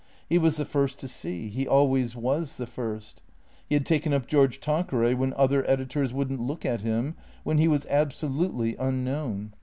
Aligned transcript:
He 0.27 0.39
was 0.39 0.57
the 0.57 0.65
first 0.65 0.97
to 1.01 1.07
see; 1.07 1.47
he 1.49 1.67
always 1.67 2.15
was 2.15 2.55
the 2.55 2.65
first. 2.65 3.21
He 3.69 3.75
had 3.75 3.85
taken 3.85 4.13
up 4.15 4.25
George 4.25 4.59
Tanqueray 4.59 5.13
when 5.13 5.31
other 5.33 5.63
editors 5.69 6.11
would 6.11 6.31
n't 6.31 6.39
look 6.41 6.65
at 6.65 6.81
him, 6.81 7.13
when 7.43 7.59
he 7.59 7.67
was 7.67 7.85
absolutely 7.85 8.75
un 8.77 9.03
known. 9.03 9.53